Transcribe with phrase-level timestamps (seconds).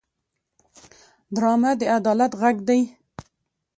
[1.35, 2.81] ډرامه د عدالت غږ دی